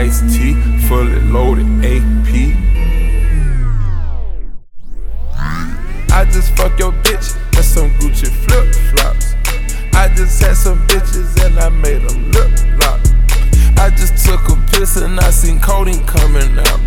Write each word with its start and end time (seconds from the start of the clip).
Iced 0.00 0.34
tea, 0.34 0.54
fully 0.88 1.20
loaded 1.28 1.66
AP. 1.84 2.56
I 6.10 6.24
just 6.24 6.56
fuck 6.56 6.78
your 6.78 6.92
bitch, 7.04 7.36
that's 7.52 7.66
some 7.66 7.90
Gucci 8.00 8.28
flip 8.28 8.74
flops. 8.88 9.34
I 9.92 10.08
just 10.16 10.40
had 10.40 10.56
some 10.56 10.78
bitches 10.88 11.44
and 11.44 11.58
I 11.58 11.68
made 11.68 12.00
them 12.00 12.30
look 12.30 12.50
lock. 12.80 12.98
I 13.76 13.90
just 13.90 14.24
took 14.24 14.40
a 14.48 14.56
piss 14.72 14.96
and 14.96 15.20
I 15.20 15.28
seen 15.28 15.60
codeine 15.60 16.02
coming 16.06 16.58
out. 16.58 16.80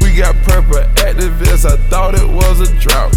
We 0.00 0.14
got 0.14 0.34
purple 0.36 0.80
Actavis, 0.96 1.66
I 1.66 1.76
thought 1.90 2.14
it 2.14 2.26
was 2.26 2.60
a 2.62 2.72
drought. 2.80 3.12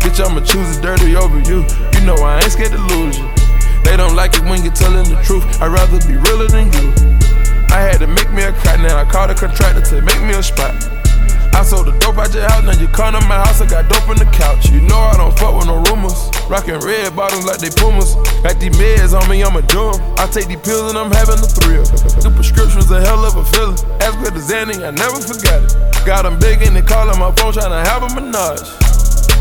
Bitch, 0.00 0.18
I'ma 0.24 0.40
choose 0.46 0.78
it 0.78 0.80
dirty 0.80 1.14
over 1.14 1.40
you. 1.40 1.62
You 1.92 2.06
know 2.06 2.16
I 2.24 2.40
ain't 2.40 2.52
scared 2.52 2.72
to 2.72 2.78
lose 2.86 3.18
you. 3.18 3.28
They 3.84 3.98
don't 3.98 4.16
like 4.16 4.34
it 4.34 4.44
when 4.44 4.64
you're 4.64 4.72
telling 4.72 5.04
the 5.04 5.20
truth. 5.22 5.44
I'd 5.60 5.68
rather 5.68 6.00
be 6.08 6.16
realer 6.16 6.48
than 6.48 6.72
you. 6.72 7.17
I 7.70 7.80
had 7.80 7.98
to 8.00 8.06
make 8.06 8.30
me 8.32 8.42
a 8.42 8.52
cut, 8.52 8.80
now 8.80 8.96
I 8.96 9.04
called 9.04 9.30
a 9.30 9.34
contractor 9.34 9.82
to 9.82 10.02
make 10.02 10.22
me 10.22 10.34
a 10.34 10.42
spot. 10.42 10.74
I 11.58 11.66
sold 11.66 11.90
the 11.90 11.94
dope 11.98 12.14
out 12.14 12.30
your 12.30 12.46
house, 12.46 12.62
now 12.62 12.78
you 12.78 12.86
come 12.94 13.18
to 13.18 13.20
my 13.26 13.42
house, 13.42 13.60
I 13.60 13.66
got 13.66 13.90
dope 13.90 14.06
on 14.06 14.14
the 14.14 14.30
couch. 14.30 14.70
You 14.70 14.78
know 14.86 14.94
I 14.94 15.18
don't 15.18 15.34
fuck 15.34 15.58
with 15.58 15.66
no 15.66 15.82
rumors. 15.90 16.30
Rockin' 16.46 16.78
red 16.86 17.16
bottoms 17.18 17.44
like 17.50 17.58
they 17.58 17.74
pumas. 17.74 18.14
Got 18.46 18.62
these 18.62 18.70
meds 18.78 19.10
on 19.10 19.26
me, 19.26 19.42
I'ma 19.42 19.66
do 19.66 19.90
'em. 19.90 19.98
I 20.22 20.30
take 20.30 20.46
these 20.46 20.62
pills 20.62 20.94
and 20.94 20.98
I'm 20.98 21.10
having 21.10 21.34
a 21.34 21.50
thrill. 21.50 21.82
The 22.22 22.30
prescription's 22.30 22.86
a 22.94 23.02
hell 23.02 23.26
of 23.26 23.34
a 23.34 23.44
feeling. 23.50 23.74
As 23.98 24.14
good 24.22 24.38
as 24.38 24.54
any, 24.54 24.78
I 24.86 24.94
never 24.94 25.18
forgot 25.18 25.66
it. 25.66 25.74
Got 26.06 26.30
them 26.30 26.38
big 26.38 26.62
and 26.62 26.78
they 26.78 26.82
callin' 26.86 27.18
my 27.18 27.34
phone, 27.34 27.50
tryna 27.50 27.82
have 27.90 28.06
a 28.06 28.10
menage. 28.14 28.62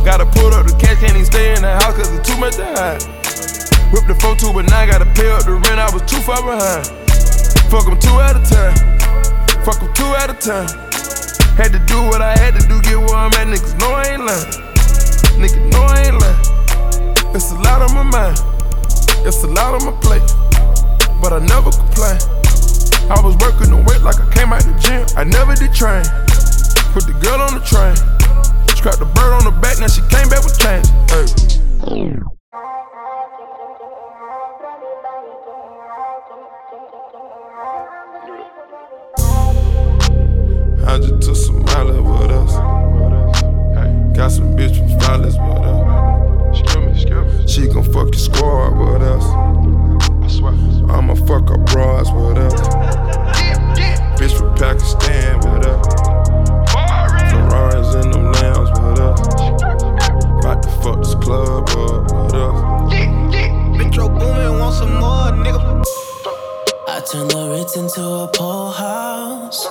Gotta 0.02 0.26
pull 0.26 0.50
up 0.58 0.66
the 0.66 0.74
cash, 0.82 0.98
can't 0.98 1.14
even 1.14 1.26
stay 1.26 1.54
in 1.54 1.62
the 1.62 1.70
house 1.70 1.94
cause 1.94 2.10
it's 2.10 2.26
too 2.26 2.38
much 2.42 2.58
to 2.58 2.66
hide. 2.66 3.06
Whip 3.94 4.10
the 4.10 4.18
4 4.18 4.34
2 4.36 4.58
but 4.58 4.66
now 4.74 4.90
gotta 4.90 5.06
pay 5.14 5.30
up 5.30 5.46
the 5.46 5.54
rent, 5.54 5.78
I 5.78 5.86
was 5.94 6.02
too 6.10 6.18
far 6.26 6.42
behind. 6.42 6.97
Fuck 7.70 7.86
them 7.86 8.00
two 8.00 8.16
at 8.24 8.36
a 8.36 8.44
time. 8.48 8.76
Fuck 9.64 9.80
them 9.80 9.94
two 9.94 10.08
at 10.16 10.30
a 10.30 10.34
time. 10.34 10.68
Had 11.60 11.74
to 11.74 11.80
do 11.86 12.02
what 12.08 12.22
I 12.22 12.38
had 12.38 12.56
to 12.56 12.66
do, 12.68 12.82
get 12.82 12.98
where 12.98 13.16
I'm 13.16 13.34
at. 13.34 13.48
Niggas 13.48 13.78
know 13.80 13.92
I 13.92 14.04
ain't 14.08 14.24
lying. 14.24 14.52
Niggas 15.36 15.72
know 15.72 15.84
I 15.84 16.08
ain't 16.08 16.18
lying. 16.18 17.36
It's 17.36 17.52
a 17.52 17.56
lot 17.56 17.82
on 17.82 17.94
my 17.94 18.04
mind. 18.04 18.40
It's 19.28 19.44
a 19.44 19.48
lot 19.48 19.76
on 19.76 19.84
my 19.84 19.92
plate. 20.00 20.24
But 21.22 21.34
I 21.34 21.40
never 21.40 21.72
complain. 21.72 22.18
I 23.12 23.20
was 23.24 23.36
working 23.44 23.72
the 23.72 23.84
weight 23.88 24.02
like 24.02 24.20
I 24.20 24.32
came 24.32 24.54
out 24.54 24.64
the 24.64 24.76
gym. 24.80 25.06
I 25.18 25.24
never 25.26 25.56
did 25.56 25.74
train. 25.74 26.04
Put 26.94 27.04
the 27.04 27.20
girl 27.20 27.42
on 27.42 27.54
the 27.54 27.64
train. 27.68 27.96
Scrapped 28.78 29.00
the 29.00 29.06
bird 29.06 29.34
on 29.34 29.44
the 29.44 29.52
back, 29.60 29.80
now 29.80 29.88
she 29.88 30.02
came 30.08 30.30
back 30.30 30.44
with 30.44 30.58
change. 30.58 30.88
Hey. 31.12 32.37
I 40.98 41.00
just 41.00 41.22
took 41.22 41.36
some 41.36 41.62
with 41.62 42.32
us. 42.32 42.54
Got 44.18 44.32
some 44.32 44.58
bitch 44.58 44.76
from 44.76 44.88
Flawless 45.00 45.38
with 45.38 45.62
us. 45.62 47.52
She 47.52 47.68
gon' 47.68 47.84
fuck 47.84 48.08
your 48.08 48.14
squad 48.14 48.72
with 48.80 49.04
us. 49.04 49.24
I'ma 50.90 51.14
fuck 51.14 51.50
her 51.50 51.58
bras 51.60 52.10
with 52.12 52.40
us. 52.40 52.56
Bitch 54.18 54.36
from 54.36 54.56
Pakistan 54.56 55.38
with 55.38 55.68
us. 55.68 55.86
Ferraris 57.30 57.94
in 58.04 58.10
them 58.10 58.32
lambs 58.32 58.72
with 58.80 59.00
us. 59.00 59.20
About 60.40 60.64
to 60.64 60.70
fuck 60.82 60.98
this 60.98 61.14
club 61.14 61.70
up 61.78 62.12
with 62.12 62.34
us. 62.34 63.78
Metro 63.78 64.10
Boomin 64.10 64.58
want 64.58 64.74
some 64.74 64.96
more, 64.96 65.32
nigga. 65.46 65.86
I 66.88 67.02
turn 67.12 67.28
the 67.28 67.50
Ritz 67.52 67.78
into 67.78 68.02
a 68.02 68.28
pool 68.34 68.72
house. 68.72 69.68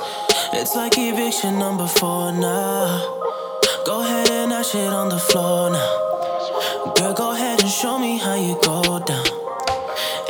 It's 0.52 0.74
like 0.74 0.96
eviction 0.96 1.58
number 1.58 1.86
four 1.86 2.32
now. 2.32 3.00
Go 3.84 4.00
ahead 4.00 4.30
and 4.30 4.50
dash 4.50 4.74
it 4.74 4.92
on 4.92 5.08
the 5.08 5.18
floor 5.18 5.70
now. 5.70 6.94
Girl, 6.94 7.14
go 7.14 7.32
ahead 7.32 7.60
and 7.60 7.70
show 7.70 7.98
me 7.98 8.18
how 8.18 8.34
you 8.34 8.58
go 8.62 8.98
down. 9.00 9.26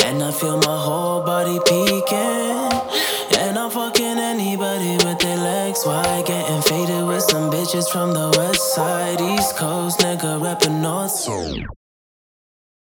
And 0.05 0.23
I 0.23 0.31
feel 0.33 0.57
my 0.59 0.79
whole 0.79 1.23
body 1.23 1.59
peeking. 1.67 3.41
And 3.41 3.59
I'm 3.59 3.71
fucking 3.71 4.19
anybody 4.19 4.97
with 5.05 5.19
their 5.19 5.37
legs 5.37 5.85
wide. 5.85 6.25
Getting 6.27 6.63
faded 6.63 7.07
with 7.07 7.23
some 7.23 7.51
bitches 7.51 7.91
from 7.91 8.13
the 8.13 8.33
west 8.39 8.75
side, 8.75 9.21
east 9.21 9.57
coast, 9.57 10.01
nigga 10.01 10.43
rapping 10.43 10.81
north. 10.81 11.29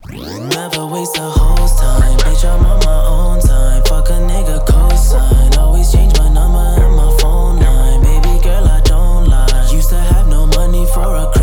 Never 0.09 0.85
waste 0.85 1.17
a 1.17 1.29
host 1.29 1.79
time, 1.79 2.17
bitch. 2.19 2.45
I'm 2.45 2.65
on 2.65 2.79
my 2.85 3.05
own 3.07 3.39
time. 3.41 3.83
Fuck 3.85 4.09
a 4.09 4.19
nigga 4.21 4.65
cosign. 4.65 5.57
Always 5.57 5.91
change 5.91 6.17
my 6.19 6.29
number 6.29 6.92
for 10.93 11.15
a 11.15 11.25
crib, 11.31 11.42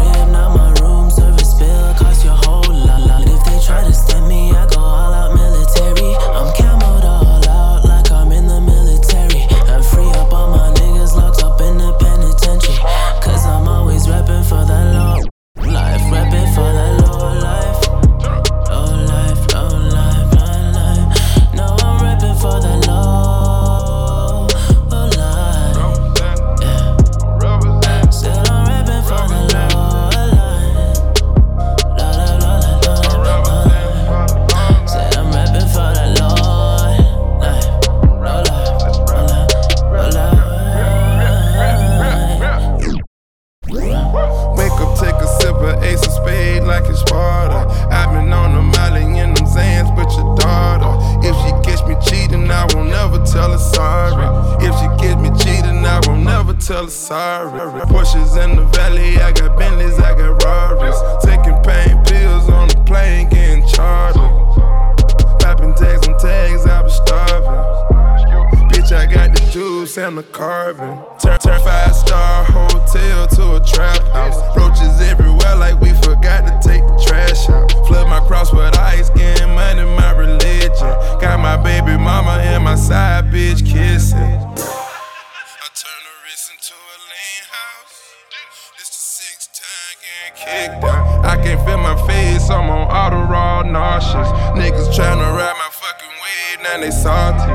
I'm 92.50 92.68
on 92.68 92.88
auto 92.90 93.30
raw 93.30 93.62
nauseous. 93.62 94.28
Niggas 94.58 94.88
tryna 94.94 95.36
ride 95.36 95.56
my 95.56 95.70
fucking 95.70 96.14
wave, 96.22 96.62
now 96.62 96.80
they 96.80 96.90
salty. 96.90 97.52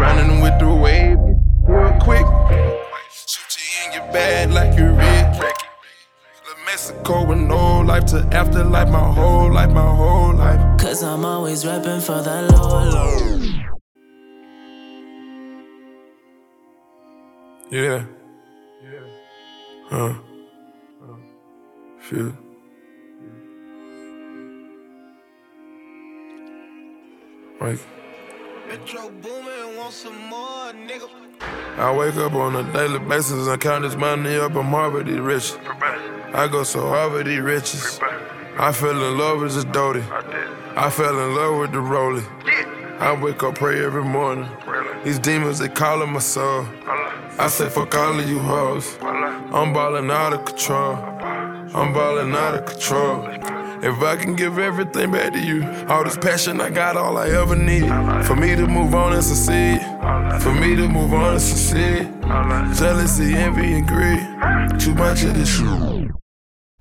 Running 0.00 0.40
with 0.40 0.58
the 0.58 0.72
wave, 0.72 1.18
real 1.68 1.98
quick. 2.00 2.26
Shoot 3.26 3.56
you 3.58 3.86
in 3.86 3.92
your 3.94 4.12
bag 4.12 4.50
like 4.50 4.78
you're 4.78 4.92
Rick. 4.92 5.40
La 6.48 6.64
Mexico 6.64 7.24
with 7.26 7.38
no 7.38 7.80
life 7.80 8.06
to 8.06 8.18
afterlife, 8.32 8.88
my 8.88 9.12
whole 9.12 9.52
life, 9.52 9.70
my 9.70 9.94
whole 9.94 10.34
life. 10.34 10.60
Cause 10.78 11.02
I'm 11.02 11.24
always 11.24 11.64
reppin' 11.64 12.00
for 12.02 12.22
the 12.22 12.42
low, 12.52 12.84
low. 12.90 13.36
Yeah. 17.70 18.04
Yeah. 18.82 19.06
Huh. 19.90 20.14
Shit. 22.08 22.45
Like, 27.66 27.80
Metro 28.68 29.10
Boomin 29.10 29.76
want 29.76 29.92
some 29.92 30.16
more, 30.28 30.72
nigga. 30.72 31.08
I 31.76 31.92
wake 31.92 32.14
up 32.14 32.32
on 32.34 32.54
a 32.54 32.72
daily 32.72 33.00
basis 33.00 33.48
and 33.48 33.60
count 33.60 33.82
this 33.82 33.96
money 33.96 34.36
up. 34.36 34.54
I'm 34.54 34.66
hard 34.66 35.04
these 35.08 35.18
riches. 35.18 35.58
I 36.32 36.46
go 36.46 36.62
so 36.62 36.86
hard 36.86 37.12
with 37.12 37.26
these 37.26 37.40
riches. 37.40 37.98
I 38.56 38.70
fell 38.70 38.90
in 38.90 39.18
love 39.18 39.40
with 39.40 39.54
this 39.54 39.64
Doty. 39.64 40.04
I 40.76 40.90
fell 40.90 41.18
in 41.18 41.34
love 41.34 41.58
with 41.58 41.72
the 41.72 41.78
Rollie. 41.78 42.24
I 43.00 43.20
wake 43.20 43.42
up, 43.42 43.56
pray 43.56 43.84
every 43.84 44.04
morning. 44.04 44.48
These 45.02 45.18
demons, 45.18 45.58
they 45.58 45.68
calling 45.68 46.12
my 46.12 46.20
soul. 46.20 46.68
I 47.36 47.48
say, 47.48 47.68
fuck 47.68 47.96
all 47.96 48.20
of 48.20 48.28
you 48.28 48.38
hoes. 48.38 48.96
I'm 49.02 49.72
balling 49.72 50.08
out 50.12 50.34
of 50.34 50.44
control. 50.44 50.94
I'm 51.74 51.92
balling 51.92 52.32
out 52.32 52.54
of 52.54 52.64
control. 52.64 53.55
If 53.82 54.02
I 54.02 54.16
can 54.16 54.34
give 54.34 54.58
everything 54.58 55.12
back 55.12 55.32
to 55.34 55.38
you, 55.38 55.62
all 55.88 56.02
this 56.02 56.16
passion 56.16 56.60
I 56.60 56.70
got, 56.70 56.96
all 56.96 57.18
I 57.18 57.28
ever 57.28 57.54
need. 57.54 57.86
For 58.24 58.34
me 58.34 58.56
to 58.56 58.66
move 58.66 58.94
on 58.94 59.12
and 59.12 59.22
succeed. 59.22 59.80
For 60.40 60.52
me 60.52 60.74
to 60.76 60.88
move 60.88 61.12
on 61.12 61.34
and 61.34 61.42
succeed. 61.42 62.10
Jealousy, 62.78 63.34
envy, 63.34 63.74
and 63.74 63.86
greed. 63.86 64.80
Too 64.80 64.94
much 64.94 65.22
of 65.24 65.34
this 65.34 65.56
shit. 65.56 66.10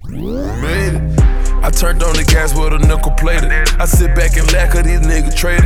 Made 0.08 0.96
it. 0.96 1.20
I 1.66 1.72
turned 1.72 2.04
on 2.04 2.16
the 2.16 2.24
gas 2.24 2.54
with 2.54 2.74
a 2.74 2.80
nickel 2.80 3.12
plater. 3.18 3.50
I 3.80 3.86
sit 3.86 4.16
back 4.16 4.38
and 4.38 4.52
laugh 4.54 4.72
cause 4.72 4.84
these 4.84 5.00
niggas 5.00 5.36
traded. 5.36 5.66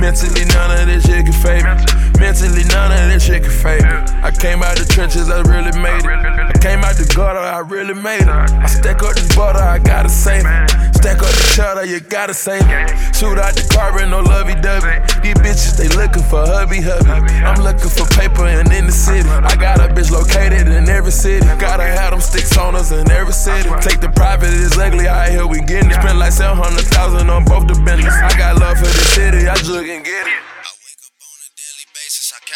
Mentally, 0.00 0.44
none 0.44 0.80
of 0.80 0.86
this 0.86 1.06
shit 1.06 1.24
can 1.24 1.32
fade 1.32 1.64
me. 1.64 1.70
Mentally, 2.18 2.64
none 2.72 2.92
of 2.92 3.12
this 3.12 3.26
shit 3.26 3.42
can 3.42 3.52
fade 3.52 3.84
me. 3.84 3.96
I 4.24 4.30
came 4.30 4.62
out 4.62 4.76
the 4.76 4.84
trenches, 4.84 5.28
I 5.28 5.42
really 5.42 5.76
made 5.78 6.00
it. 6.00 6.08
I 6.08 6.52
came 6.58 6.80
out 6.82 6.96
the 6.96 7.04
gutter, 7.14 7.38
I 7.38 7.60
really 7.60 7.94
made 7.94 8.22
it. 8.22 8.28
I 8.28 8.66
stack 8.66 9.02
up 9.02 9.14
this 9.14 9.28
butter, 9.36 9.60
I 9.60 9.78
gotta 9.78 10.08
save 10.08 10.44
it. 10.44 10.70
Stack 10.96 11.20
up 11.20 11.28
the 11.28 11.52
cheddar, 11.54 11.84
you 11.84 12.00
gotta 12.00 12.34
save 12.34 12.64
it. 12.64 12.88
Shoot 13.14 13.38
out 13.38 13.54
the 13.54 13.68
carbon, 13.68 14.10
no 14.10 14.20
lovey 14.20 14.54
dovey. 14.54 14.96
These 15.20 15.38
bitches, 15.44 15.76
they 15.76 15.88
looking 15.92 16.22
for 16.24 16.40
hubby 16.40 16.80
hubby. 16.80 17.12
I'm 17.44 17.62
looking 17.62 17.90
for 17.92 18.08
paper 18.16 18.46
and 18.46 18.72
in 18.72 18.86
the 18.86 18.92
city. 18.92 19.28
I 19.28 19.54
got 19.56 19.78
a 19.78 19.92
bitch 19.92 20.10
located 20.10 20.68
in 20.68 20.88
every 20.88 21.12
city. 21.12 21.46
Gotta 21.60 21.84
have 21.84 22.10
them 22.10 22.20
sticks 22.20 22.56
on 22.56 22.74
us 22.74 22.92
in 22.92 23.10
every 23.10 23.34
city. 23.34 23.68
Take 23.84 24.00
the 24.00 24.08
private, 24.08 24.50
it's 24.50 24.76
ugly, 24.78 25.06
I 25.06 25.30
here 25.30 25.46
we 25.46 25.60
getting 25.60 25.90
it. 25.90 26.00
Spent 26.00 26.18
like 26.18 26.32
700,000 26.32 27.28
on 27.28 27.44
both 27.44 27.68
the 27.68 27.76
business. 27.84 28.14
I 28.14 28.32
got 28.38 28.58
love 28.58 28.78
for 28.78 28.88
the 28.88 29.04
city, 29.12 29.48
I 29.48 29.54
jug 29.56 29.86
and 29.86 30.04
get 30.04 30.26
it. 30.26 30.55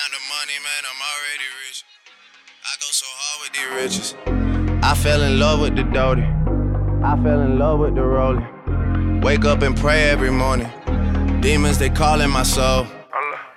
Count 0.01 0.13
the 0.13 0.23
money, 0.35 0.57
man. 0.67 0.83
I'm 0.91 1.01
already 1.13 1.49
rich. 1.67 1.85
I 2.65 2.73
go 2.81 2.89
so 2.91 3.07
hard 3.21 3.37
with 3.43 3.53
these 3.57 3.71
riches. 3.81 4.15
I 4.83 4.95
fell 4.95 5.23
in 5.23 5.39
love 5.39 5.61
with 5.61 5.77
the 5.77 5.83
Doty. 5.83 6.23
I 7.05 7.23
fell 7.23 7.41
in 7.41 7.59
love 7.59 7.81
with 7.81 7.95
the 7.95 8.03
rolling. 8.03 9.21
Wake 9.21 9.45
up 9.45 9.63
and 9.63 9.77
pray 9.77 10.09
every 10.11 10.31
morning. 10.31 10.71
Demons, 11.41 11.79
they 11.79 11.91
calling 11.91 12.31
my 12.31 12.45
soul. 12.45 12.87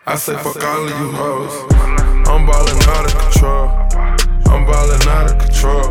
I 0.06 0.16
say 0.16 0.36
fuck 0.36 0.62
all 0.64 0.84
of 0.84 0.90
you 0.90 1.12
hoes. 1.12 1.56
I'm 2.28 2.46
ballin' 2.46 2.84
out 2.94 3.06
of 3.06 3.14
control. 3.22 3.68
I'm 4.52 4.66
ballin' 4.66 5.08
out 5.08 5.32
of 5.32 5.38
control. 5.40 5.86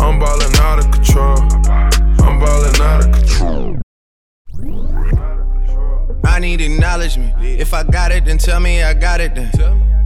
I'm 0.00 0.18
ballin' 0.18 0.56
out 0.56 0.78
of 0.78 0.90
control. 0.90 1.38
I'm 2.24 2.38
ballin' 2.38 2.80
out 2.80 3.06
of 3.06 3.12
control. 3.12 3.75
I 6.36 6.38
need 6.38 6.60
acknowledgement. 6.60 7.32
If 7.42 7.72
I 7.72 7.82
got 7.82 8.12
it, 8.12 8.26
then 8.26 8.36
tell 8.36 8.60
me 8.60 8.82
I 8.82 8.92
got 8.92 9.22
it 9.22 9.34
then. 9.34 9.50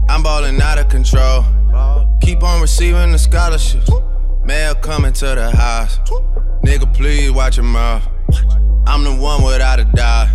I'm 0.08 0.22
ballin' 0.22 0.62
out 0.62 0.78
of 0.78 0.88
control. 0.88 1.44
Keep 2.20 2.44
on 2.44 2.60
receiving 2.60 3.10
the 3.10 3.18
scholarships. 3.18 3.90
Mail 4.44 4.76
coming 4.76 5.12
to 5.14 5.24
the 5.24 5.50
house. 5.50 5.98
Nigga, 6.64 6.94
please 6.94 7.32
watch 7.32 7.56
your 7.56 7.66
mouth. 7.66 8.06
I'm 8.86 9.02
the 9.02 9.12
one 9.12 9.42
without 9.42 9.80
a 9.80 9.84
doubt. 9.86 10.28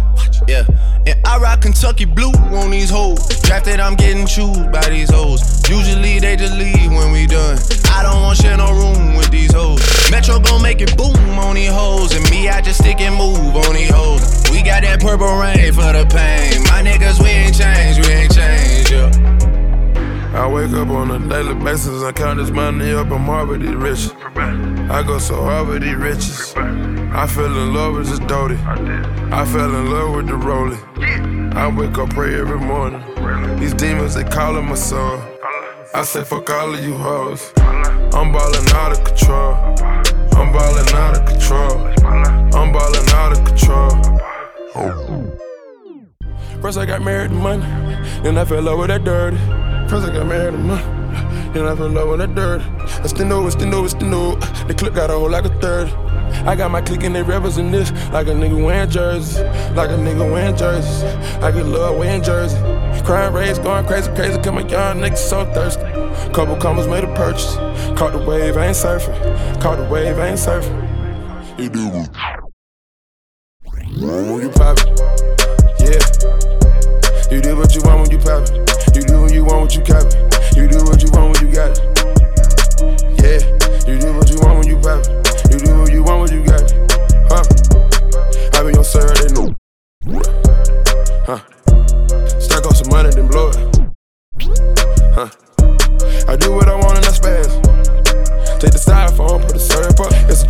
Yeah. 0.50 0.66
And 1.08 1.18
I 1.26 1.38
rock 1.38 1.62
Kentucky 1.62 2.04
blue 2.04 2.34
on 2.52 2.72
these 2.72 2.90
hoes. 2.90 3.26
Drafted, 3.44 3.80
I'm 3.80 3.96
getting 3.96 4.28
chewed 4.28 4.74
by 4.74 4.90
these 4.90 5.10
hoes. 5.10 5.64
Usually 5.70 6.20
they 6.20 6.36
just 6.36 6.56
leave 6.56 6.92
when 6.92 7.14
we 7.14 7.26
done. 7.26 7.58
I 7.92 8.04
don't 8.04 8.22
want 8.22 8.38
share 8.38 8.58
no 8.58 8.70
room 8.74 9.16
with 9.16 9.32
these 9.32 9.54
hoes. 9.54 9.80
Metro 10.12 10.40
gon' 10.40 10.62
make 10.62 10.82
it 10.82 10.98
boom 10.98 11.40
on 11.40 11.56
these 11.56 11.72
hoes. 11.72 12.14
And 12.14 12.30
me, 12.30 12.50
I 12.50 12.60
just 12.60 12.80
stick 12.82 13.00
and 13.00 13.16
move 13.16 13.55
that 14.98 15.06
purple 15.06 15.38
rain 15.38 15.74
for 15.74 15.92
the 15.94 16.06
pain. 16.10 16.64
My 16.64 16.82
niggas, 16.82 17.22
we 17.22 17.30
ain't 17.30 17.56
changed, 17.56 18.06
we 18.06 18.14
ain't 18.14 18.34
changed, 18.34 18.92
yeah. 18.92 20.42
I 20.42 20.48
wake 20.48 20.72
up 20.72 20.90
on 20.90 21.12
a 21.12 21.30
daily 21.30 21.56
basis 21.56 22.04
and 22.04 22.16
count 22.16 22.40
this 22.40 22.50
money 22.50 22.92
up. 22.92 23.10
I'm 23.12 23.30
already 23.30 23.74
rich. 23.74 24.10
I 24.36 25.04
go 25.06 25.18
so 25.18 25.42
hard 25.42 25.68
with 25.68 25.82
these 25.82 25.96
riches. 25.96 26.54
I 26.56 27.26
fell 27.28 27.46
in 27.46 27.74
love 27.74 27.96
with 27.96 28.08
this 28.10 28.20
Doty. 28.20 28.56
I 28.56 29.46
fell 29.46 29.74
in 29.74 29.92
love 29.92 30.16
with 30.16 30.28
the 30.28 30.36
rolling. 30.36 31.54
I 31.54 31.68
wake 31.68 31.98
up, 31.98 32.10
pray 32.10 32.36
every 32.36 32.60
morning. 32.60 33.02
These 33.60 33.74
demons, 33.74 34.16
they 34.16 34.24
calling 34.24 34.66
my 34.66 34.76
soul. 34.76 35.22
I 35.94 36.04
say, 36.04 36.24
fuck 36.26 36.50
all 36.50 36.74
of 36.74 36.84
you 36.84 36.96
hoes. 36.96 37.54
I'm 37.58 38.32
ballin' 38.34 38.68
out 38.70 38.92
of 38.92 39.04
control. 39.06 39.56
I'm 40.36 40.52
ballin' 40.52 40.96
out 40.96 41.18
of 41.18 41.26
control. 41.26 41.88
I'm 42.54 42.74
ballin' 42.74 43.10
out 43.10 43.32
of 43.32 43.46
control. 43.46 44.35
First 46.62 46.78
I 46.78 46.86
got 46.86 47.02
married 47.02 47.30
to 47.30 47.36
money, 47.36 47.62
then 48.24 48.38
I 48.38 48.44
fell 48.44 48.58
in 48.58 48.66
love 48.66 48.80
with 48.80 48.90
that 48.90 49.06
dirty. 49.06 49.38
First 49.90 50.06
I 50.06 50.14
got 50.14 50.28
married 50.28 50.52
to 50.52 50.58
money, 50.58 50.84
then 51.54 51.66
I 51.66 51.74
fell 51.78 51.86
in 51.86 51.94
love 51.94 52.10
with 52.10 52.20
that 52.20 52.36
dirty. 52.36 52.66
It's 53.02 53.14
the 53.14 53.24
new, 53.24 53.48
it's 53.48 53.56
the 53.56 53.66
new, 53.66 53.86
it's 53.86 53.94
the 53.94 54.04
new. 54.04 54.36
The 54.68 54.74
clip 54.78 54.94
got 54.94 55.10
a 55.10 55.14
hole 55.14 55.30
like 55.30 55.46
a 55.46 55.60
third. 55.62 55.88
I 56.46 56.58
got 56.58 56.72
my 56.72 56.82
clique 56.82 57.04
and 57.04 57.16
they 57.16 57.24
rebels 57.24 57.58
in 57.58 57.72
this, 57.72 57.90
like 58.12 58.28
a 58.28 58.32
nigga 58.32 58.62
wearing 58.62 58.90
jerseys, 58.90 59.40
like 59.78 59.92
a 59.92 59.94
nigga 59.94 60.30
wearing 60.30 60.58
jerseys. 60.58 61.04
I 61.42 61.52
get 61.52 61.66
love 61.66 61.98
wearing 61.98 62.22
jersey. 62.22 62.58
Crime 63.06 63.34
rates 63.34 63.60
going 63.60 63.86
crazy, 63.86 64.12
crazy, 64.14 64.38
cause 64.42 64.52
my 64.52 64.68
young 64.68 64.98
niggas 64.98 65.18
so 65.20 65.46
thirsty. 65.54 65.84
Couple 66.34 66.58
commas 66.58 66.88
made 66.88 67.06
a 67.06 67.16
purchase. 67.16 67.56
Caught 67.98 68.12
the 68.12 68.26
wave, 68.26 68.58
I 68.58 68.68
ain't 68.68 68.76
surfing. 68.76 69.62
Caught 69.62 69.78
the 69.78 69.86
wave, 69.86 70.20
I 70.20 70.28
ain't 70.28 70.40
surfing. 70.40 70.84
You 71.58 71.70
do. 71.70 72.06
You 74.46 74.52
pop 74.52 74.78
it, 74.78 74.86
yeah. 75.82 75.98
You 77.34 77.42
do 77.42 77.58
what 77.58 77.74
you 77.74 77.82
want 77.82 78.02
when 78.02 78.12
you 78.12 78.20
pop 78.20 78.46
it. 78.46 78.96
You 78.96 79.02
do 79.02 79.22
what 79.22 79.34
you 79.34 79.44
want 79.44 79.62
when 79.62 79.72
you 79.72 79.82
cap 79.82 80.06
it. 80.06 80.56
You 80.56 80.68
do 80.70 80.86
what 80.86 81.02
you 81.02 81.10
want 81.18 81.34
when 81.34 81.48
you 81.48 81.52
got 81.52 81.74
it. 81.74 81.82
Yeah. 83.26 83.42
You 83.90 83.98
do 83.98 84.14
what 84.14 84.30
you 84.30 84.38
want 84.46 84.60
when 84.60 84.68
you 84.68 84.78
pop 84.78 85.02
it. 85.02 85.10
You 85.50 85.58
do 85.58 85.80
what 85.80 85.92
you 85.92 86.04
want 86.04 86.22
when 86.22 86.32
you 86.32 86.46
got 86.46 86.62
it. 86.62 86.78
Huh? 87.26 87.42
I 88.54 88.62
be 88.62 88.78
on 88.78 88.84
sir, 88.84 89.10
they 89.18 89.34
know. 89.34 89.50
Huh? 91.26 91.42
Stack 92.38 92.68
up 92.68 92.76
some 92.76 92.90
money, 92.92 93.10
then 93.16 93.26
blow 93.28 93.50
it. 93.50 93.58
Huh? 95.16 95.30
I 96.30 96.36
do 96.36 96.54
what 96.54 96.70
I 96.70 96.76
want 96.76 96.98
and 96.98 97.06
I 97.08 97.10
spaz. 97.10 97.50
Take 98.60 98.74
the 98.74 98.78
styrofoam, 98.78 99.25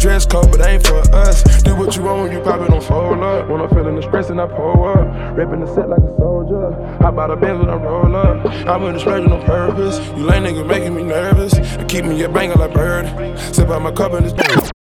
dress 0.06 0.24
code, 0.28 0.52
but 0.52 0.64
ain't 0.64 0.86
for 0.86 1.00
us. 1.16 1.42
Do 1.64 1.76
what 1.76 1.96
you 1.96 2.04
want 2.04 2.22
when 2.22 2.32
you 2.32 2.40
it, 2.40 2.44
don't 2.44 2.84
fold 2.84 3.24
up. 3.24 3.50
When 3.50 3.60
I'm 3.60 3.70
feeling 3.70 3.96
the 3.96 4.04
stress 4.04 4.30
and 4.30 4.40
I 4.40 4.46
pull 4.46 4.88
up. 4.88 5.36
Ripping 5.36 5.62
the 5.62 5.68
set 5.74 5.90
like 5.90 5.98
a 5.98 6.16
soldier. 6.20 6.72
How 7.02 7.10
about 7.10 7.32
a 7.32 7.36
Benz 7.36 7.60
when 7.60 7.72
I 7.72 7.76
roll 7.76 8.16
up? 8.16 8.46
I'm 8.68 8.84
in 8.84 8.94
the 8.94 9.00
splurging 9.00 9.32
on 9.32 9.42
purpose. 9.46 9.98
You 10.10 10.24
lame 10.26 10.44
nigga 10.44 10.68
making 10.68 10.94
me 10.94 11.02
nervous. 11.02 11.54
And 11.56 11.90
keep 11.90 12.06
me 12.06 12.22
a 12.22 12.30
banger 12.30 12.54
like 12.54 12.74
bird. 12.74 13.40
Sip 13.56 13.68
out 13.70 13.82
my 13.82 13.92
cup 13.92 14.14
and 14.14 14.28
it's 14.28 14.75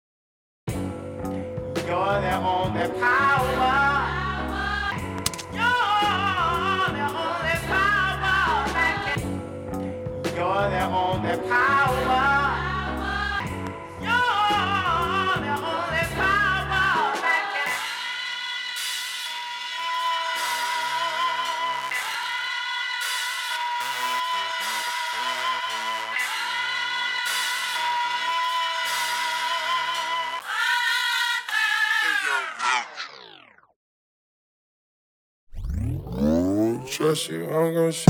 Trust 36.87 37.29
you, 37.29 37.43
I'm 37.45 37.73
gonna 37.73 37.91
shoot. 37.91 38.07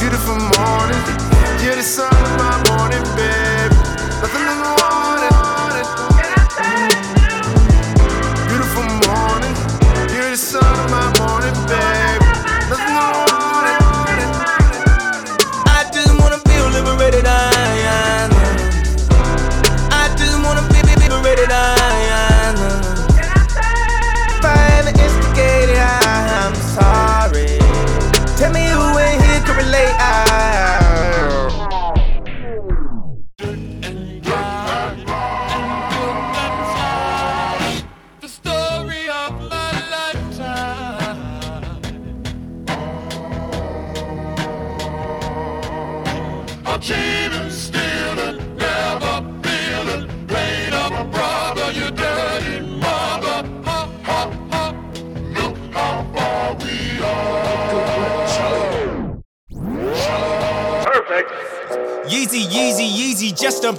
Beautiful 0.00 0.34
morning, 0.34 1.04
you're 1.62 1.76
the 1.76 1.82
sun 1.82 2.12
of 2.12 2.36
my 2.36 2.76
morning, 2.76 3.02
babe. 3.14 3.73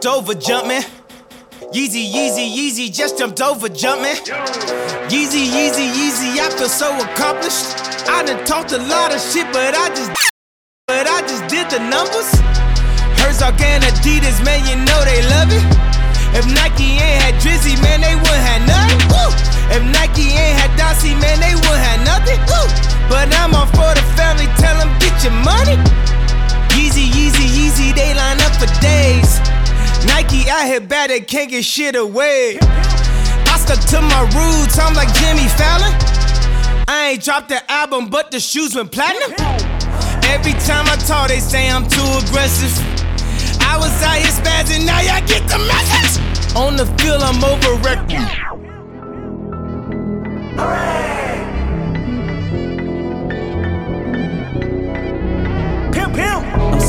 Jumped 0.06 0.30
over, 0.30 0.38
Jumpman. 0.38 0.86
Yeezy, 1.74 2.06
Yeezy, 2.06 2.46
Yeezy, 2.46 2.94
just 2.94 3.18
jumped 3.18 3.42
over, 3.42 3.68
Jumpman. 3.68 4.14
Yeezy, 5.10 5.50
Yeezy, 5.50 5.90
Yeezy, 5.98 6.38
I 6.38 6.46
feel 6.54 6.70
so 6.70 6.94
accomplished. 6.94 7.74
I 8.06 8.22
done 8.22 8.38
talked 8.46 8.72
a 8.72 8.78
lot 8.78 9.10
of 9.10 9.18
shit, 9.18 9.50
but 9.50 9.74
I 9.74 9.90
just, 9.98 10.14
but 10.86 11.10
I 11.10 11.26
just 11.26 11.50
did 11.50 11.66
the 11.74 11.82
numbers. 11.90 12.30
Herzog 13.18 13.58
and 13.58 13.82
Adidas, 13.82 14.38
man, 14.46 14.62
you 14.70 14.78
know 14.86 15.00
they 15.10 15.26
love 15.26 15.50
it. 15.50 15.66
If 16.38 16.46
Nike 16.54 17.02
ain't 17.02 17.26
had 17.26 17.42
Drizzy, 17.42 17.74
man, 17.82 18.06
they 18.06 18.14
wouldn't 18.14 18.46
have 18.46 18.62
nothing. 18.62 19.02
Woo! 19.10 19.26
If 19.74 19.82
Nike 19.90 20.38
ain't 20.38 20.54
had 20.54 20.70
Dossie, 20.78 21.18
man, 21.18 21.42
they 21.42 21.58
wouldn't 21.66 21.82
have 21.82 22.06
nothing. 22.06 22.38
Woo! 22.46 22.62
But 23.10 23.34
I'm 23.42 23.58
all 23.58 23.66
for 23.74 23.90
the 23.98 24.06
family, 24.14 24.46
tell 24.62 24.78
them 24.78 24.94
get 25.02 25.18
your 25.26 25.34
money. 25.42 25.82
Yeezy, 26.78 27.10
Yeezy, 27.10 27.50
Yeezy, 27.58 27.96
they 27.98 28.14
line 28.14 28.38
up 28.46 28.54
for 28.62 28.70
days. 28.86 29.42
Nike 30.08 30.50
out 30.50 30.66
here 30.66 30.82
bad, 30.82 31.10
they 31.10 31.22
can't 31.22 31.50
get 31.50 31.64
shit 31.66 31.96
away. 31.96 32.58
I 32.62 33.58
stuck 33.58 33.80
to 33.92 34.02
my 34.02 34.22
roots, 34.36 34.78
I'm 34.80 34.94
like 34.94 35.14
Jimmy 35.16 35.48
Fallon. 35.58 35.94
I 36.88 37.12
ain't 37.14 37.24
dropped 37.24 37.50
the 37.50 37.62
album, 37.72 38.10
but 38.10 38.32
the 38.32 38.40
shoes 38.40 38.76
went 38.76 38.92
platinum. 38.92 39.32
Every 40.26 40.54
time 40.54 40.86
I 40.88 40.96
talk, 41.08 41.30
they 41.30 41.40
say 41.40 41.70
I'm 41.70 41.88
too 41.88 42.06
aggressive. 42.24 42.74
I 43.62 43.78
was 43.78 43.92
out 44.04 44.18
here 44.18 44.32
spazzing, 44.32 44.86
now 44.86 45.02
y'all 45.02 45.26
get 45.28 45.48
the 45.48 45.58
message. 45.58 46.22
On 46.56 46.76
the 46.76 46.86
field, 46.98 47.22
I'm 47.22 47.44
over. 47.44 47.66
I'm 50.58 51.15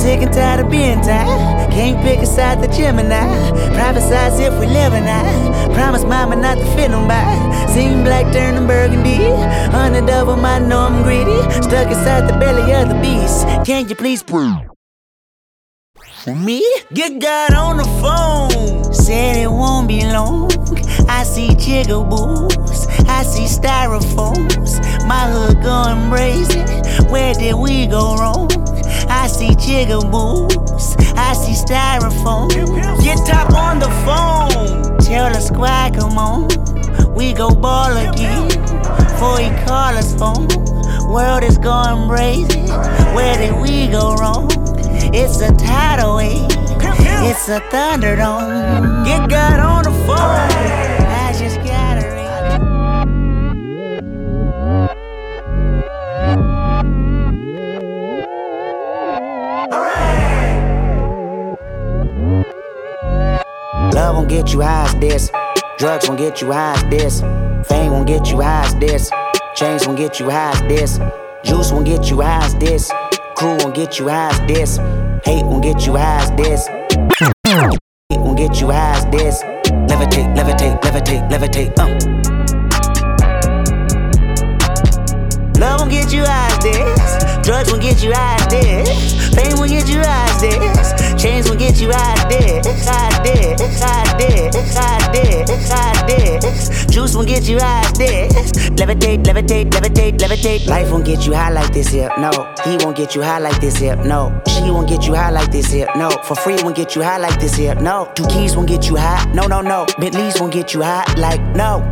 sick 0.06 0.22
and 0.22 0.32
tired 0.32 0.60
of 0.60 0.70
being 0.70 1.00
tired. 1.00 1.68
Can't 1.72 2.00
pick 2.00 2.20
a 2.20 2.26
side 2.26 2.62
the 2.62 2.68
Gemini. 2.68 3.26
Prophesize 3.76 4.38
if 4.38 4.54
we 4.60 4.66
live 4.66 4.92
or 4.92 5.00
not. 5.00 5.74
Promise 5.74 6.04
mama 6.04 6.36
not 6.36 6.58
to 6.58 6.66
fit 6.76 6.90
them 6.92 7.08
by. 7.08 7.26
Seen 7.74 8.04
black 8.04 8.32
turning 8.32 8.68
burgundy. 8.68 9.18
Hundred 9.76 10.08
of 10.08 10.28
them, 10.28 10.44
I 10.44 10.60
know 10.60 10.82
I'm 10.88 11.02
greedy. 11.02 11.40
Stuck 11.66 11.88
inside 11.88 12.28
the 12.30 12.38
belly 12.38 12.72
of 12.72 12.88
the 12.88 12.98
beast. 13.04 13.38
Can 13.66 13.88
you 13.88 13.96
please 13.96 14.22
prove? 14.22 14.56
For 16.22 16.36
me? 16.36 16.62
Get 16.92 17.20
God 17.20 17.54
on 17.54 17.76
the 17.78 17.88
phone. 18.02 18.94
Said 18.94 19.36
it 19.36 19.50
won't 19.50 19.88
be 19.88 20.02
long. 20.02 20.52
I 21.08 21.24
see 21.24 21.48
jigaboos. 21.48 22.78
I 23.08 23.24
see 23.24 23.48
styrofoams. 23.58 24.70
My 25.08 25.24
hood 25.32 25.62
going 25.64 26.10
brazen. 26.10 26.66
Where 27.10 27.34
did 27.34 27.56
we 27.56 27.88
go 27.88 28.14
wrong? 28.16 28.48
I 29.26 29.28
see 29.28 29.48
jigaboos. 29.48 30.94
I 31.16 31.32
see 31.32 31.60
styrofoam. 31.60 32.48
Get 33.02 33.18
top 33.26 33.52
on 33.54 33.80
the 33.80 33.90
phone. 34.06 34.98
Tell 34.98 35.32
the 35.32 35.40
squad, 35.40 35.96
come 35.96 36.16
on. 36.16 36.46
We 37.12 37.32
go 37.32 37.50
ball 37.50 37.96
again. 37.96 38.46
Before 38.46 39.40
he 39.40 39.50
call 39.66 39.98
us 39.98 40.14
home. 40.14 40.46
World 41.12 41.42
is 41.42 41.58
going 41.58 42.08
crazy, 42.08 42.70
Where 43.16 43.36
did 43.36 43.60
we 43.60 43.88
go 43.88 44.14
wrong? 44.14 44.48
It's 45.12 45.40
a 45.40 45.52
tidal 45.56 46.18
wave. 46.18 46.46
It's 47.28 47.48
a 47.48 47.58
thunderdome. 47.72 49.04
Get 49.06 49.28
God 49.28 49.58
on 49.58 49.82
the 49.82 50.04
phone. 50.06 50.85
Love 64.06 64.18
won't 64.18 64.28
get 64.28 64.52
you 64.52 64.60
high 64.60 64.84
as 64.84 64.94
this. 65.00 65.32
Drugs 65.78 66.06
won't 66.06 66.20
get 66.20 66.40
you 66.40 66.52
high 66.52 66.74
as 66.74 66.84
this. 66.84 67.22
Fame 67.68 67.90
won't 67.90 68.06
get 68.06 68.30
you 68.30 68.40
high 68.40 68.64
as 68.64 68.74
this. 68.76 69.10
Chains 69.56 69.84
won't 69.84 69.98
get 69.98 70.20
you 70.20 70.30
high 70.30 70.52
as 70.52 70.60
this. 70.68 71.00
Juice 71.42 71.72
won't 71.72 71.86
get 71.86 72.08
you 72.08 72.20
high 72.20 72.44
as 72.44 72.54
this. 72.54 72.92
Crew 73.34 73.56
won't 73.58 73.74
get 73.74 73.98
you 73.98 74.06
high 74.06 74.28
as 74.28 74.38
this. 74.46 74.76
Hate 75.24 75.44
won't 75.44 75.64
get 75.64 75.84
you 75.84 75.96
high 75.96 76.22
as 76.22 76.30
this. 76.36 76.68
Hate 76.68 78.20
won't 78.20 78.38
get 78.38 78.60
you 78.60 78.70
high 78.70 78.92
as 78.92 79.06
this. 79.06 79.42
Levitate, 79.90 80.36
levitate, 80.36 80.80
levitate, 80.82 81.28
levitate. 81.28 81.76
Uh. 81.76 81.88
Love 85.58 85.80
won't 85.80 85.90
get 85.90 86.12
you 86.12 86.22
high 86.24 86.52
as 86.52 86.58
this. 86.62 87.44
Drugs 87.44 87.72
won't 87.72 87.82
get 87.82 88.00
you 88.04 88.12
high 88.12 88.36
as 88.36 88.46
this. 88.46 89.34
Fame 89.34 89.56
won't 89.58 89.68
get 89.68 89.88
you 89.88 89.98
high 89.98 90.30
as 90.30 90.40
this. 90.40 91.20
Chains 91.20 91.48
won't 91.48 91.58
get 91.58 91.80
you 91.80 91.90
high 91.90 92.12
as 92.12 92.24
this. 92.28 92.88
High 92.88 93.08
as 93.08 93.18
this. 93.24 93.35
Levitate, 98.86 99.24
levitate, 99.24 99.68
levitate, 99.70 100.16
levitate. 100.16 100.68
Life 100.68 100.92
won't 100.92 101.04
get 101.04 101.26
you 101.26 101.34
high 101.34 101.50
like 101.50 101.72
this 101.72 101.88
here. 101.88 102.08
No. 102.18 102.30
He 102.64 102.76
won't 102.76 102.96
get 102.96 103.16
you 103.16 103.22
high 103.22 103.40
like 103.40 103.60
this 103.60 103.76
here. 103.78 103.96
No. 103.96 104.40
She 104.46 104.70
won't 104.70 104.88
get 104.88 105.08
you 105.08 105.14
high 105.14 105.30
like 105.30 105.50
this 105.50 105.72
here. 105.72 105.88
No. 105.96 106.08
For 106.22 106.36
free 106.36 106.54
won't 106.62 106.76
get 106.76 106.94
you 106.94 107.02
high 107.02 107.18
like 107.18 107.40
this 107.40 107.56
here. 107.56 107.74
No. 107.74 108.08
Two 108.14 108.24
keys 108.28 108.54
won't 108.54 108.68
get 108.68 108.86
you 108.88 108.94
high. 108.94 109.24
No, 109.34 109.48
no, 109.48 109.60
no. 109.60 109.86
Bentleys 109.98 110.40
won't 110.40 110.52
get 110.52 110.72
you 110.72 110.82
high 110.82 111.04
like 111.16 111.40
no. 111.56 111.82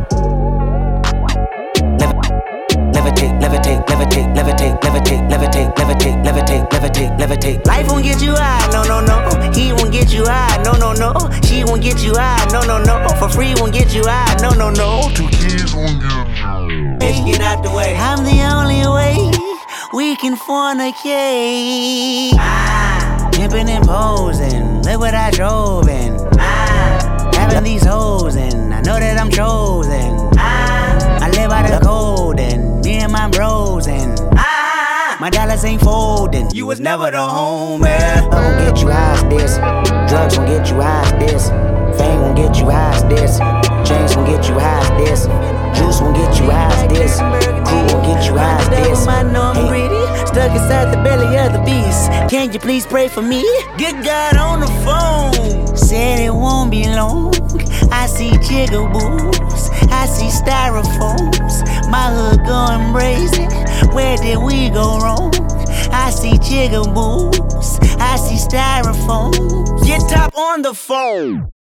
Levitate, 2.95 3.39
levitate, 3.41 3.85
levitate, 3.87 4.33
levitate, 4.33 4.79
levitate, 4.79 5.29
levitate, 5.29 5.75
levitate, 5.75 6.23
levitate, 6.23 6.69
levitate, 6.71 7.17
levitate. 7.19 7.67
Life 7.67 7.89
won't 7.89 8.05
get 8.05 8.21
you 8.21 8.31
high, 8.31 8.69
no, 8.71 8.83
no, 8.83 9.01
no. 9.01 9.51
He 9.51 9.73
won't 9.73 9.91
get 9.91 10.13
you 10.13 10.23
high, 10.25 10.63
no, 10.63 10.71
no, 10.73 10.93
no. 10.93 11.13
She 11.43 11.65
won't 11.65 11.83
get 11.83 12.01
you 12.01 12.13
high, 12.15 12.47
no, 12.53 12.61
no, 12.61 12.81
no. 12.81 13.05
For 13.19 13.27
free 13.27 13.53
won't 13.57 13.73
get 13.73 13.93
you 13.93 14.03
high, 14.05 14.35
no, 14.41 14.51
no, 14.51 14.69
no. 14.69 15.11
Two 15.13 15.27
keys 15.27 15.75
won't 15.75 16.01
get 16.01 16.27
you 16.27 16.54
Get 17.05 17.41
out 17.41 17.63
the 17.63 17.69
way. 17.69 17.95
I'm 17.95 18.23
the 18.23 18.41
only 18.51 18.81
way 18.87 19.31
we 19.93 20.15
can 20.15 20.35
fornicate. 20.35 22.31
Ah. 22.33 23.29
Pimping 23.31 23.69
and 23.69 23.85
posing, 23.85 24.81
look 24.81 24.99
what 24.99 25.13
I 25.13 25.29
drove 25.29 25.87
in. 25.87 26.17
Ah. 26.39 27.29
Having 27.35 27.63
these 27.63 27.85
hoes 27.85 28.35
and 28.35 28.73
I 28.73 28.81
know 28.81 28.99
that 28.99 29.19
I'm 29.19 29.29
chosen. 29.29 30.17
Ah. 30.37 31.19
I 31.21 31.29
live 31.29 31.51
by 31.51 31.69
the 31.69 31.79
code 31.85 32.39
and 32.39 32.83
me 32.83 32.95
and 32.95 33.11
my 33.11 33.29
bros 33.29 33.87
and 33.87 34.19
ah. 34.35 35.15
my 35.19 35.29
dollars 35.29 35.63
ain't 35.63 35.81
folding. 35.81 36.49
You 36.51 36.65
was 36.65 36.79
never 36.79 37.11
the 37.11 37.21
home, 37.21 37.81
man. 37.81 38.23
Love 38.29 38.33
won't 38.33 38.57
get 38.57 38.81
you 38.81 38.89
high 38.89 39.13
as 39.13 39.23
this. 39.29 39.57
Drugs 40.09 40.37
won't 40.37 40.49
get 40.49 40.69
you 40.71 40.81
high 40.81 41.03
as 41.03 41.31
this. 41.31 41.49
Fame 41.99 42.21
won't 42.21 42.35
get 42.35 42.57
you 42.57 42.69
high 42.69 42.95
as 42.95 43.03
this. 43.03 43.37
Chains 43.87 44.15
won't 44.15 44.27
get 44.27 44.49
you 44.49 44.57
high 44.57 44.79
as 44.79 45.27
this. 45.27 45.54
Juice 45.77 46.01
won't 46.01 46.15
get 46.15 46.39
you 46.39 46.49
high 46.49 46.73
as 46.73 46.87
this. 46.87 47.17
Crew 47.19 47.85
won't 47.89 48.05
get 48.05 48.25
you 48.27 48.37
high 48.37 48.59
as 48.61 48.69
this. 48.69 49.07
I 49.07 49.23
know 49.23 49.53
I'm 49.53 49.67
greedy. 49.67 50.05
Stuck 50.27 50.51
inside 50.51 50.91
the 50.91 51.01
belly 51.03 51.37
of 51.37 51.53
the 51.53 51.63
beast. 51.63 52.09
Can 52.29 52.51
you 52.51 52.59
please 52.59 52.85
pray 52.85 53.07
for 53.07 53.21
me? 53.21 53.41
Get 53.77 54.03
God 54.03 54.37
on 54.37 54.59
the 54.61 54.71
phone. 54.85 55.77
Said 55.77 56.19
it 56.19 56.33
won't 56.33 56.71
be 56.71 56.83
long. 56.85 57.33
I 57.91 58.07
see 58.07 58.31
jigaboos. 58.31 59.69
I 59.91 60.05
see 60.05 60.27
styrofoams. 60.27 61.89
My 61.89 62.07
hood 62.15 62.45
going 62.45 62.91
brazen. 62.91 63.49
Where 63.93 64.17
did 64.17 64.37
we 64.39 64.69
go 64.69 64.99
wrong? 64.99 65.33
I 65.91 66.09
see 66.09 66.33
jigaboos. 66.33 67.79
I 67.99 68.15
see 68.17 68.35
styrofoams. 68.35 69.85
Get 69.85 70.01
top 70.09 70.37
on 70.37 70.61
the 70.61 70.73
phone. 70.73 71.51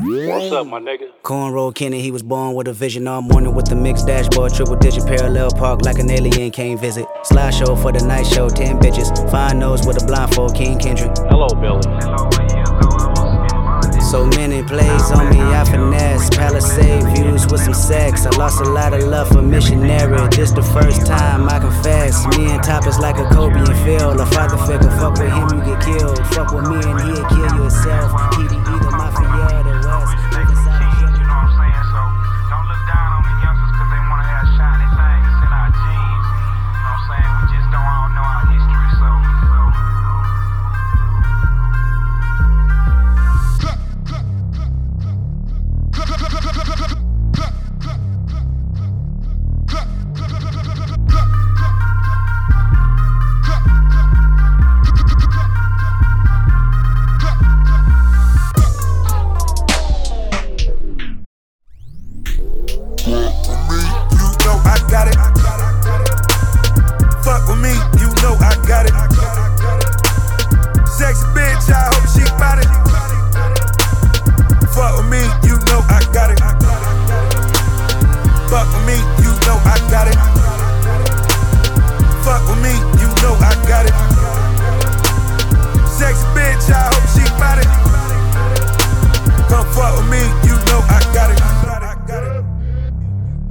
What's 0.00 0.52
up, 0.52 0.68
my 0.68 0.78
nigga? 0.78 1.10
Cornrow 1.24 1.74
Kenny, 1.74 2.00
he 2.00 2.12
was 2.12 2.22
born 2.22 2.54
with 2.54 2.68
a 2.68 2.72
vision 2.72 3.08
all 3.08 3.20
morning 3.20 3.52
with 3.52 3.66
the 3.66 3.74
mixed 3.74 4.06
dashboard, 4.06 4.54
triple 4.54 4.76
digit 4.76 5.04
parallel 5.04 5.50
park 5.50 5.82
like 5.82 5.98
an 5.98 6.08
alien 6.08 6.52
came 6.52 6.78
visit. 6.78 7.04
Slideshow 7.24 7.80
for 7.82 7.90
the 7.90 8.06
night 8.06 8.24
show, 8.24 8.48
10 8.48 8.78
bitches. 8.78 9.10
Fine 9.28 9.58
nose 9.58 9.84
with 9.84 10.00
a 10.00 10.06
blindfold, 10.06 10.54
King 10.54 10.78
Kendrick. 10.78 11.10
Hello, 11.28 11.48
Billy. 11.48 11.82
So 14.08 14.24
many 14.38 14.62
plays 14.62 15.10
on 15.10 15.30
me, 15.30 15.40
I 15.40 15.64
finesse. 15.64 16.30
Palisade 16.30 17.02
views 17.16 17.48
with 17.48 17.60
some 17.60 17.74
sex. 17.74 18.24
I 18.24 18.30
lost 18.38 18.60
a 18.60 18.70
lot 18.70 18.94
of 18.94 19.02
love 19.02 19.28
for 19.28 19.42
missionary. 19.42 20.28
This 20.28 20.52
the 20.52 20.62
first 20.62 21.06
time 21.08 21.48
I 21.48 21.58
confess. 21.58 22.24
Me 22.36 22.46
and 22.52 22.62
Top 22.62 22.86
is 22.86 22.98
like 23.00 23.18
a 23.18 23.28
Kobe 23.34 23.58
and 23.58 23.78
Phil. 23.84 24.18
A 24.18 24.26
father 24.26 24.58
figure, 24.58 24.90
fuck 24.96 25.18
with 25.18 25.32
him, 25.32 25.58
you 25.58 25.64
get 25.64 25.82
killed. 25.82 26.24
Fuck 26.28 26.52
with 26.52 26.68
me 26.70 26.76
and 26.88 27.00
he'll 27.02 27.26
kill 27.26 27.64
yourself. 27.64 28.12
He 28.36 28.57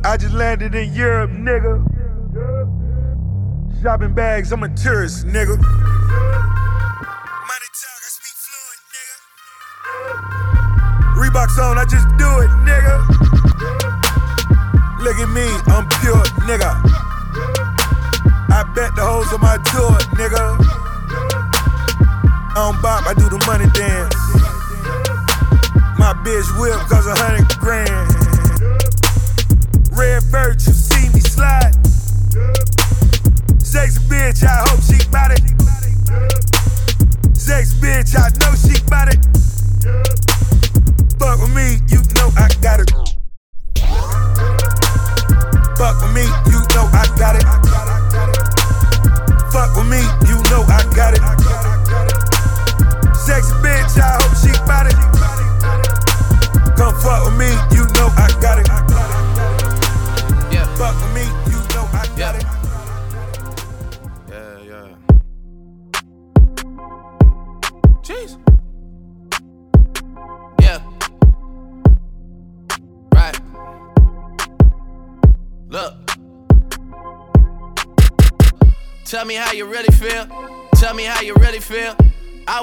I 0.07 0.15
just 0.15 0.33
landed 0.33 0.73
in 0.73 0.93
Europe, 0.93 1.31
nigga. 1.31 1.83
Shopping 3.81 4.13
bags, 4.13 4.53
I'm 4.53 4.63
a 4.63 4.69
tourist, 4.69 5.27
nigga. 5.27 5.57
Money 5.57 5.67
talk, 7.75 7.99
I 7.99 8.09
speak 8.15 8.31
fluent, 8.39 8.79
nigga. 8.95 9.15
Reeboks 11.19 11.59
on, 11.59 11.77
I 11.77 11.83
just 11.83 12.07
do 12.15 12.39
it, 12.39 12.49
nigga. 12.63 13.03
Look 15.03 15.17
at 15.17 15.27
me, 15.35 15.43
I'm 15.75 15.85
pure, 15.99 16.23
nigga. 16.47 16.71
I 18.49 18.63
bet 18.73 18.95
the 18.95 19.01
hoes 19.03 19.33
on 19.33 19.41
my 19.41 19.57
tour, 19.57 19.91
nigga. 20.15 20.55
I 22.55 22.55
don't 22.55 22.81
bop, 22.81 23.05
I 23.05 23.13
do 23.13 23.27
the 23.27 23.43
money 23.45 23.67
dance. 23.73 24.15
My 25.99 26.13
bitch 26.23 26.47
whip 26.57 26.79
cause 26.87 27.07
a 27.07 27.13
hundred 27.13 27.59
grand. 27.59 28.16
Red 29.97 30.31
bird, 30.31 30.61
you 30.61 30.73
see 30.73 31.09
me 31.09 31.19
slide. 31.21 31.73
Sexy 33.63 33.99
bitch, 34.01 34.43
I 34.43 34.69
hope 34.69 34.81
she 34.83 35.09
bout 35.09 35.31
it. 35.31 35.41
Sexy 37.35 37.75
bitch, 37.77 38.15
I 38.15 38.29
know 38.37 38.53
she 38.55 38.79
bout 38.87 39.11
it. 39.11 40.16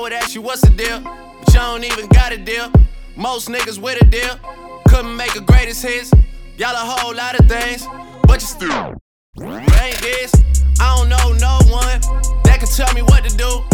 Would 0.04 0.12
ask 0.12 0.34
you 0.34 0.42
what's 0.42 0.60
the 0.60 0.68
deal, 0.68 1.00
but 1.00 1.54
y'all 1.54 1.72
don't 1.72 1.82
even 1.82 2.06
got 2.08 2.30
a 2.30 2.36
deal. 2.36 2.70
Most 3.16 3.48
niggas 3.48 3.78
with 3.78 4.02
a 4.02 4.04
deal 4.04 4.38
couldn't 4.86 5.16
make 5.16 5.34
a 5.34 5.40
greatest 5.40 5.82
hits. 5.82 6.12
Y'all 6.58 6.74
a 6.74 6.76
whole 6.76 7.14
lot 7.14 7.40
of 7.40 7.48
things, 7.48 7.86
but 8.24 8.38
you 8.42 8.46
still 8.46 8.94
ain't 9.40 9.98
this. 10.02 10.30
I 10.78 10.94
don't 10.94 11.08
know 11.08 11.32
no 11.40 11.58
one 11.72 12.00
that 12.44 12.58
can 12.60 12.68
tell 12.68 12.92
me 12.92 13.00
what 13.00 13.24
to 13.24 13.34
do. 13.34 13.64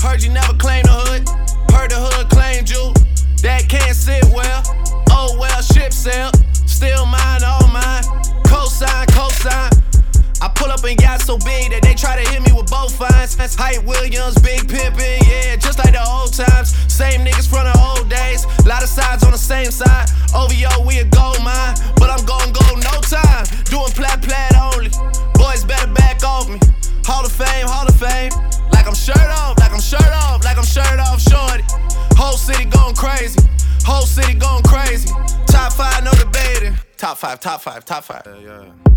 Heard 0.00 0.22
you 0.22 0.30
never 0.30 0.54
claimed 0.58 0.86
the 0.86 0.92
hood. 0.92 1.28
Heard 1.74 1.90
the 1.90 1.98
hood 1.98 2.30
claimed 2.30 2.70
you. 2.70 2.94
That 3.42 3.68
can't 3.68 3.96
sit 3.96 4.24
well. 4.32 4.62
Oh 5.10 5.36
well, 5.40 5.60
ship 5.60 5.92
sail. 5.92 6.30
Still 6.66 7.04
mine, 7.04 7.42
all 7.42 7.66
mine. 7.66 8.04
Cosign, 8.46 9.06
cosign. 9.06 9.69
I 10.40 10.48
pull 10.48 10.72
up 10.72 10.82
and 10.84 10.96
got 10.96 11.20
so 11.20 11.36
big 11.36 11.70
that 11.70 11.82
they 11.82 11.94
try 11.94 12.16
to 12.16 12.24
hit 12.30 12.40
me 12.40 12.52
with 12.52 12.70
both 12.70 12.96
fines. 12.96 13.36
Hype 13.54 13.84
Williams, 13.84 14.40
big 14.40 14.64
pimpin', 14.64 15.20
yeah, 15.28 15.56
just 15.56 15.78
like 15.78 15.92
the 15.92 16.00
old 16.00 16.32
times. 16.32 16.72
Same 16.88 17.20
niggas 17.20 17.44
from 17.44 17.68
the 17.68 17.76
old 17.76 18.08
days. 18.08 18.48
Lot 18.64 18.82
of 18.82 18.88
sides 18.88 19.22
on 19.24 19.32
the 19.32 19.38
same 19.38 19.70
side. 19.70 20.08
OVO, 20.32 20.86
we 20.88 20.98
a 20.98 21.04
gold 21.04 21.44
mine, 21.44 21.76
but 22.00 22.08
I'm 22.08 22.24
gon' 22.24 22.52
go 22.56 22.64
no 22.80 22.94
time. 23.04 23.44
Doing 23.68 23.92
plat 23.92 24.24
plat 24.24 24.56
only. 24.56 24.88
Boys 25.36 25.64
better 25.64 25.92
back 25.92 26.24
off 26.24 26.48
me. 26.48 26.58
Hall 27.04 27.24
of 27.24 27.32
Fame, 27.32 27.68
Hall 27.68 27.86
of 27.86 27.96
Fame. 28.00 28.32
Like 28.72 28.88
I'm 28.88 28.96
shirt 28.96 29.28
off, 29.44 29.58
like 29.60 29.72
I'm 29.72 29.80
shirt 29.80 30.12
off, 30.24 30.44
like 30.44 30.56
I'm 30.56 30.64
shirt 30.64 31.00
off, 31.04 31.20
shorty. 31.20 31.64
Whole 32.16 32.36
city 32.40 32.64
going 32.64 32.96
crazy. 32.96 33.40
Whole 33.84 34.06
city 34.06 34.34
going 34.34 34.62
crazy. 34.64 35.12
Top 35.46 35.72
five, 35.72 36.04
no 36.04 36.12
debating. 36.12 36.76
Top 36.96 37.18
five, 37.18 37.40
top 37.40 37.60
five, 37.60 37.84
top 37.84 38.04
five. 38.04 38.22
Yeah, 38.26 38.64
yeah. 38.64 38.89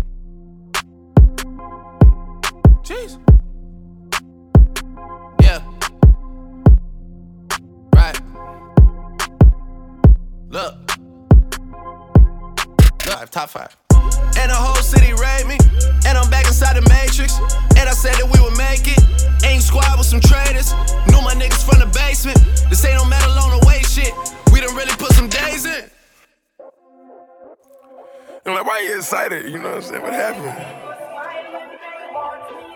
Jeez. 2.84 3.16
Yeah. 5.40 5.62
Right. 7.94 8.20
Look. 10.50 10.74
Look, 13.06 13.30
top 13.30 13.48
five. 13.48 13.74
And 14.36 14.50
the 14.50 14.54
whole 14.54 14.82
city 14.82 15.14
raid 15.14 15.46
me. 15.46 15.56
And 16.06 16.18
I'm 16.18 16.28
back 16.28 16.46
inside 16.46 16.76
the 16.76 16.86
matrix. 16.90 17.38
And 17.78 17.88
I 17.88 17.92
said 17.92 18.16
that 18.16 18.28
we 18.30 18.38
would 18.44 18.58
make 18.58 18.86
it. 18.86 19.00
Ain't 19.46 19.62
squad 19.62 19.96
with 19.96 20.06
some 20.06 20.20
traders. 20.20 20.74
Knew 21.08 21.22
my 21.22 21.32
niggas 21.32 21.64
from 21.64 21.80
the 21.80 21.86
basement. 21.86 22.36
This 22.68 22.84
ain't 22.84 22.96
no 22.96 23.06
metal 23.06 23.32
on 23.32 23.58
the 23.58 23.66
way 23.66 23.80
shit. 23.80 24.12
We 24.52 24.60
done 24.60 24.76
really 24.76 24.94
put 24.96 25.12
some 25.12 25.30
days 25.30 25.64
in. 25.64 25.88
I'm 28.44 28.54
like, 28.54 28.66
why 28.66 28.80
you 28.80 28.96
excited? 28.98 29.50
You 29.50 29.58
know 29.58 29.70
what 29.70 29.76
I'm 29.76 29.82
saying? 29.82 30.02
What 30.02 30.12
happened? 30.12 30.83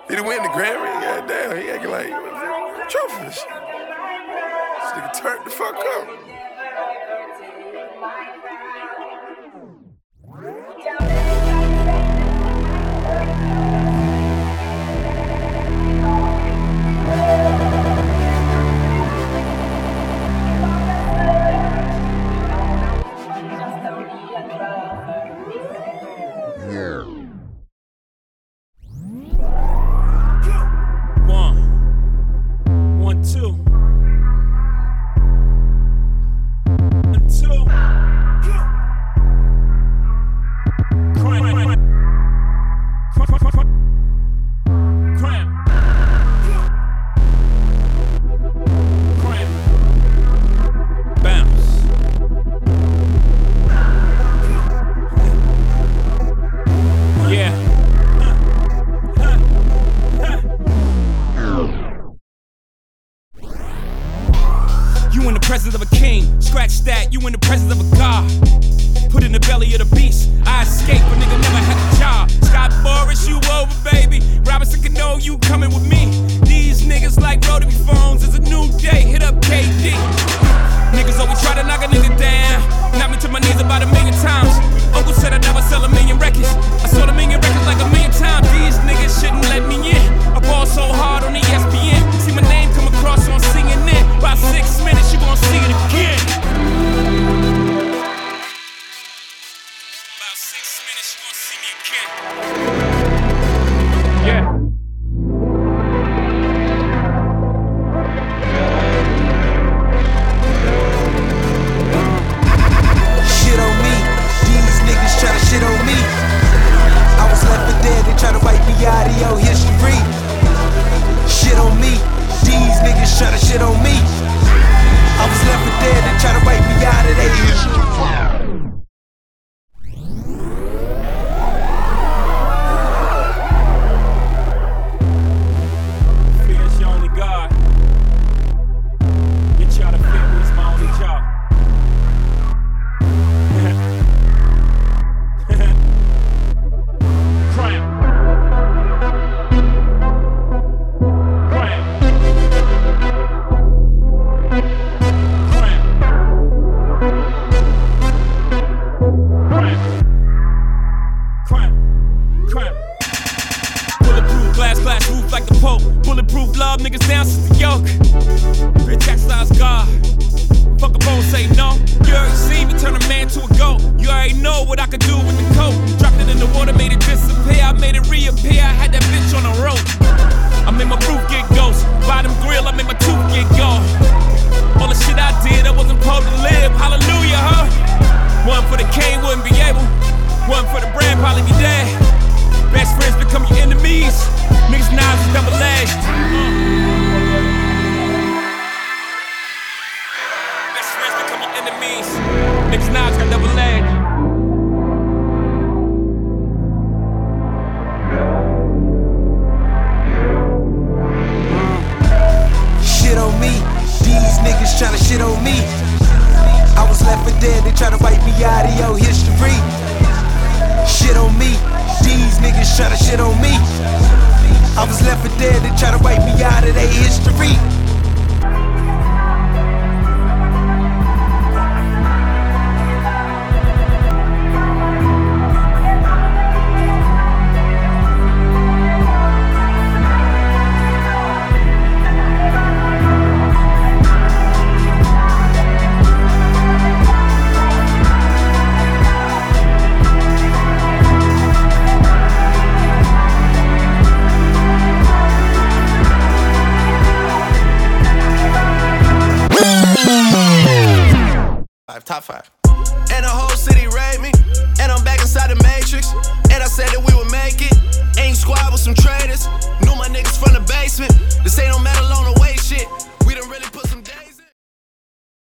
He 0.09 0.17
win 0.21 0.43
the 0.43 0.49
Grammy? 0.49 1.03
Yeah, 1.03 1.25
damn. 1.27 1.57
He 1.61 1.69
acting 1.71 1.91
like, 1.91 2.09
trophies. 2.89 3.35
This 3.35 3.45
nigga 4.95 5.21
turned 5.21 5.45
the 5.45 5.51
fuck 5.51 5.77
up. 5.77 6.38
You 67.21 67.27
in 67.27 67.33
the 67.33 67.39
presence 67.39 67.73
of 67.73 67.81
a 67.81 67.98